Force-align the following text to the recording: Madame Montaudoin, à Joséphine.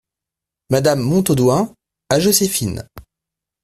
Madame 0.71 0.99
Montaudoin, 0.99 1.75
à 2.09 2.19
Joséphine. 2.19 2.89